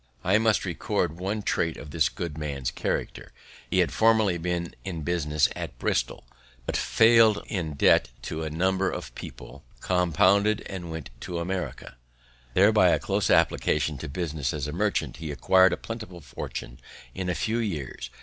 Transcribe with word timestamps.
I 0.23 0.39
must 0.39 0.65
record 0.65 1.19
one 1.19 1.43
trait 1.43 1.77
of 1.77 1.91
this 1.91 2.09
good 2.09 2.35
man's 2.35 2.71
character. 2.71 3.31
He 3.69 3.81
had 3.81 3.93
formerly 3.93 4.39
been 4.39 4.73
in 4.83 5.03
business 5.03 5.47
at 5.55 5.77
Bristol, 5.77 6.23
but 6.65 6.75
failed 6.75 7.43
in 7.45 7.73
debt 7.75 8.09
to 8.23 8.41
a 8.41 8.49
number 8.49 8.89
of 8.89 9.13
people, 9.13 9.63
compounded 9.79 10.65
and 10.67 10.89
went 10.89 11.11
to 11.19 11.37
America. 11.37 11.97
There, 12.55 12.71
by 12.71 12.89
a 12.89 12.97
close 12.97 13.29
application 13.29 13.99
to 13.99 14.09
business 14.09 14.55
as 14.55 14.65
a 14.65 14.71
merchant, 14.73 15.17
he 15.17 15.29
acquired 15.29 15.71
a 15.71 15.77
plentiful 15.77 16.21
fortune 16.21 16.79
in 17.13 17.29
a 17.29 17.35
few 17.35 17.59
years. 17.59 18.09